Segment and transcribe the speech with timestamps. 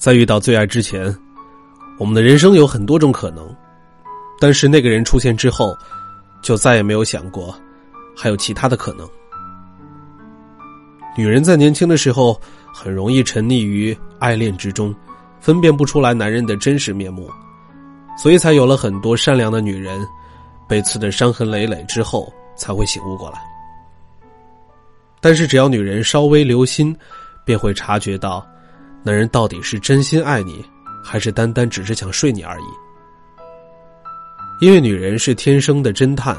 [0.00, 1.14] 在遇到最爱之前，
[1.98, 3.54] 我们的人生有很多种可能，
[4.40, 5.76] 但是那个人出现之后，
[6.40, 7.54] 就再也没有想过
[8.16, 9.06] 还有其他的可能。
[11.18, 12.40] 女人在年轻的时候
[12.72, 14.94] 很容易沉溺于爱恋之中，
[15.38, 17.30] 分辨不出来男人的真实面目，
[18.16, 20.00] 所以才有了很多善良的女人
[20.66, 23.38] 被刺得伤痕累累之后才会醒悟过来。
[25.20, 26.96] 但是只要女人稍微留心，
[27.44, 28.42] 便会察觉到。
[29.02, 30.62] 男人到底是真心爱你，
[31.02, 32.64] 还是单单只是想睡你而已？
[34.60, 36.36] 因为女人是天生的侦探，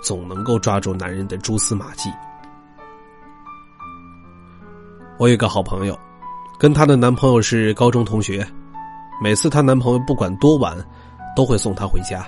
[0.00, 2.08] 总能够抓住男人的蛛丝马迹。
[5.18, 5.98] 我有个好朋友，
[6.56, 8.46] 跟她的男朋友是高中同学，
[9.20, 10.76] 每次她男朋友不管多晚，
[11.34, 12.24] 都会送她回家，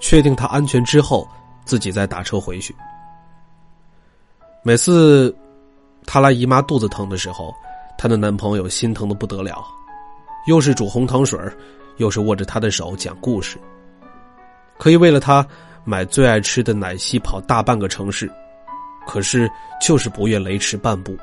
[0.00, 1.28] 确定她安全之后，
[1.64, 2.74] 自己再打车回去。
[4.64, 5.32] 每次
[6.04, 7.54] 她来姨妈肚子疼的时候。
[8.02, 9.62] 她的男朋友心疼的不得了，
[10.46, 11.38] 又是煮红糖水
[11.98, 13.58] 又是握着她的手讲故事，
[14.78, 15.46] 可以为了她
[15.84, 18.32] 买最爱吃的奶昔跑大半个城市，
[19.06, 19.46] 可是
[19.82, 21.14] 就是不愿雷池半步。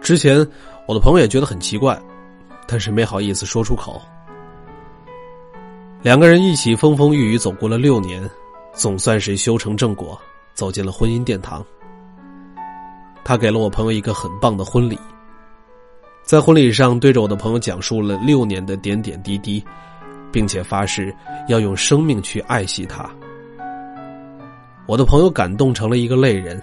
[0.00, 0.38] 之前
[0.86, 2.00] 我的朋友也觉得很奇怪，
[2.66, 4.00] 但是没好意思说出口。
[6.00, 8.26] 两个人一起风风雨雨走过了六年，
[8.72, 10.18] 总算是修成正果，
[10.54, 11.62] 走进了婚姻殿堂。
[13.28, 14.96] 他给了我朋友一个很棒的婚礼，
[16.22, 19.60] 在婚礼上对着我的朋友讲述了六年的点点滴滴，
[20.30, 21.12] 并且发誓
[21.48, 23.04] 要用生命去爱惜他。
[24.86, 26.62] 我的朋友感动成了一个泪人。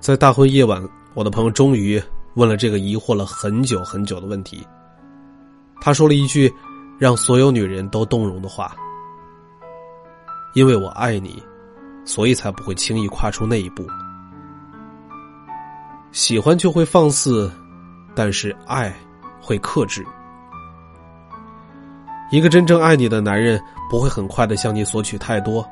[0.00, 0.82] 在大婚夜晚，
[1.14, 2.02] 我的朋友终于
[2.34, 4.66] 问了这个疑惑了很久很久的问题。
[5.80, 6.52] 他说了一句
[6.98, 8.74] 让所有女人都动容的话
[10.54, 11.40] ：“因为我爱你，
[12.04, 13.86] 所以才不会轻易跨出那一步。”
[16.16, 17.52] 喜欢就会放肆，
[18.14, 18.90] 但是爱
[19.38, 20.02] 会克制。
[22.30, 23.60] 一个真正爱你的男人
[23.90, 25.62] 不会很快的向你索取太多，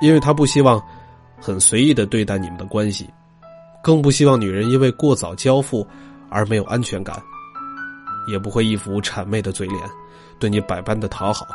[0.00, 0.82] 因为他不希望
[1.38, 3.10] 很随意的对待你们的关系，
[3.84, 5.86] 更不希望女人因为过早交付
[6.30, 7.22] 而没有安全感，
[8.28, 9.78] 也不会一副谄媚的嘴脸，
[10.38, 11.46] 对你百般的讨好，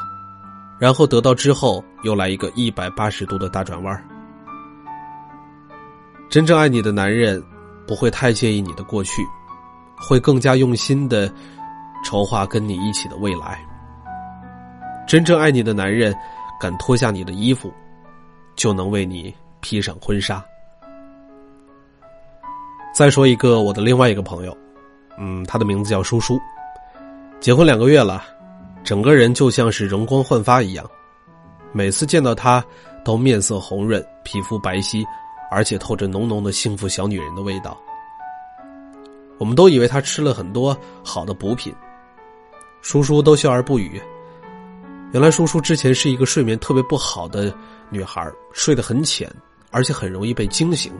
[0.77, 4.07] 然后得到之后又来一个一百八十度的大转弯。
[6.29, 7.43] 真正爱你的男人。
[7.87, 9.25] 不会太介意你的过去，
[9.97, 11.31] 会更加用心的
[12.03, 13.59] 筹划跟你一起的未来。
[15.07, 16.13] 真正爱你的男人，
[16.59, 17.73] 敢脱下你的衣服，
[18.57, 20.43] 就能为你披上婚纱。
[22.93, 24.57] 再说一个我的另外一个朋友，
[25.17, 26.37] 嗯，他的名字叫叔叔，
[27.39, 28.23] 结婚两个月了，
[28.83, 30.85] 整个人就像是容光焕发一样，
[31.71, 32.63] 每次见到他
[33.05, 35.05] 都面色红润，皮肤白皙。
[35.49, 37.77] 而且透着浓浓的幸福小女人的味道。
[39.37, 41.73] 我们都以为她吃了很多好的补品，
[42.81, 44.01] 叔叔都笑而不语。
[45.13, 47.53] 原来叔叔之前是一个睡眠特别不好的
[47.89, 49.31] 女孩，睡得很浅，
[49.71, 50.91] 而且很容易被惊醒，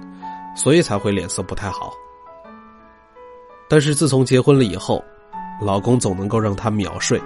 [0.56, 1.91] 所以才会脸色不太好。
[3.68, 5.03] 但是自从结婚了以后，
[5.62, 7.22] 老公总能够让她秒睡。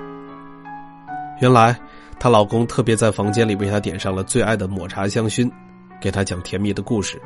[1.39, 1.79] 原来
[2.19, 5.51] 她老公特别在房间里为她点上了最爱的抹茶香薰。
[6.01, 7.21] 给他讲甜蜜的故事，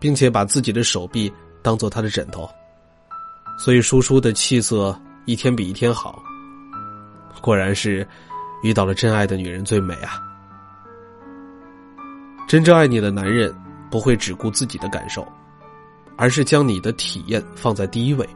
[0.00, 1.32] 并且把自己的手臂
[1.62, 2.48] 当做他的枕头，
[3.56, 6.20] 所以叔叔的气色一天比一天好。
[7.40, 8.06] 果然是
[8.62, 10.20] 遇到了真爱的女人最美啊！
[12.48, 13.54] 真正爱你的男人
[13.90, 15.26] 不会只顾自己的感受，
[16.16, 18.28] 而是将你的体验放在第一位，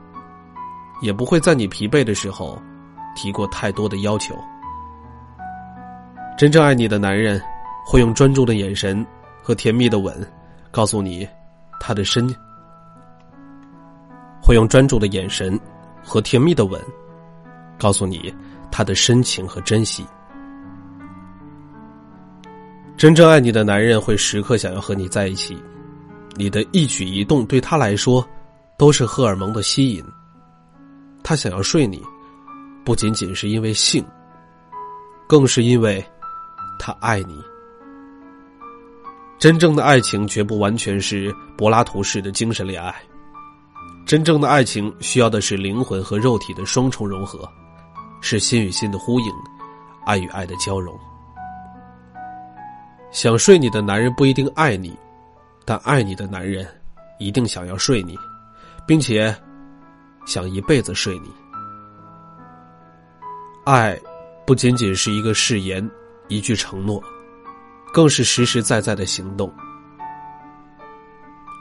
[1.02, 2.60] 也不会在你疲惫的时候
[3.14, 4.34] 提过太多的要求。
[6.38, 7.40] 真正爱你的男人
[7.84, 9.04] 会用专注的眼神。
[9.46, 10.12] 和甜蜜的吻，
[10.72, 11.24] 告诉你，
[11.78, 12.26] 他的深；
[14.42, 15.56] 会用专注的眼神
[16.02, 16.82] 和甜蜜的吻，
[17.78, 18.34] 告诉你
[18.72, 20.04] 他的深情和珍惜。
[22.96, 25.56] 真正爱你的男人会时刻想要和你在一起，
[26.34, 28.28] 你的一举一动对他来说
[28.76, 30.04] 都是荷尔蒙的吸引。
[31.22, 32.02] 他想要睡你，
[32.84, 34.04] 不仅仅是因为性，
[35.28, 36.04] 更是因为
[36.80, 37.40] 他爱你。
[39.38, 42.94] 真正的爱情绝不完全是柏拉图式的精神恋爱，
[44.06, 47.46] 真正的爱情需要的是灵魂和肉体的双重融合，
[48.22, 49.32] 是心与心的呼应，
[50.06, 50.98] 爱与爱的交融。
[53.12, 54.96] 想睡你的男人不一定爱你，
[55.66, 56.66] 但爱你的男人
[57.18, 58.18] 一定想要睡你，
[58.86, 59.34] 并且
[60.24, 61.30] 想一辈子睡你。
[63.64, 63.98] 爱
[64.46, 65.88] 不仅仅是一个誓言，
[66.28, 67.02] 一句承诺。
[67.96, 69.50] 更是实实在在的行动。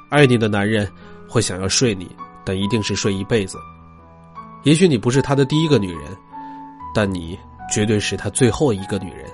[0.10, 0.86] 爱你的男人
[1.30, 3.58] 会想要睡你，但一定是睡一辈子。
[4.64, 6.02] 也许你不是他的第一个女人，
[6.94, 7.40] 但你
[7.72, 9.26] 绝对是他最后一个女人。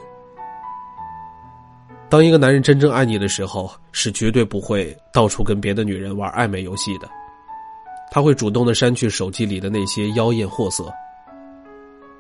[2.08, 7.10] 当一个男人真正爱你的时候，是绝对不会到处跟别的女人玩暧昧游戏的。
[8.12, 10.94] 他会主动的删去手机里的那些妖艳货色，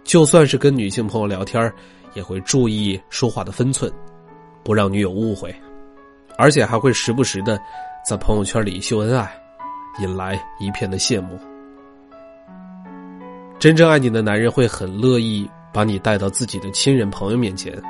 [0.04, 1.72] 就算是跟女性朋友聊天，
[2.16, 3.94] 也会注意说话的分寸，
[4.64, 5.54] 不让女友误会，
[6.38, 7.60] 而且还会时不时的
[8.06, 9.32] 在朋友圈里秀恩爱，
[10.00, 11.40] 引来一片的羡慕。
[13.60, 17.82] 真正爱你的男人会很乐意把你带到自己的亲人朋友面前。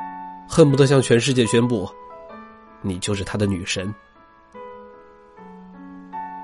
[0.53, 1.89] 恨不得向全世界宣布，
[2.81, 3.95] 你就是他的女神。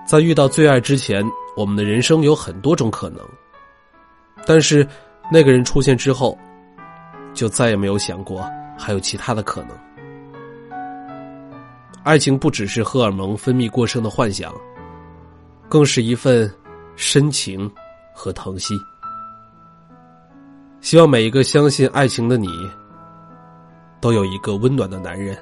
[0.06, 1.22] 在遇到最爱之前，
[1.58, 3.20] 我们的人生有很多种可能，
[4.46, 4.88] 但是
[5.30, 6.38] 那个人出现之后，
[7.34, 8.50] 就再也没有想过
[8.80, 9.72] 还有其他的可能。
[12.08, 14.56] 爱情不只是荷尔蒙分泌过剩的幻想，
[15.68, 16.50] 更是一份
[16.96, 17.70] 深情
[18.16, 18.74] 和疼惜。
[20.80, 22.48] 希望每一个相信爱情的你。
[24.00, 25.38] 都有一个温暖的男人，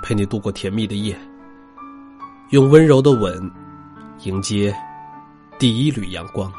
[0.00, 1.18] 陪你度过甜蜜的夜，
[2.50, 3.50] 用温柔的吻
[4.22, 4.72] 迎接
[5.58, 6.52] 第一缕阳光。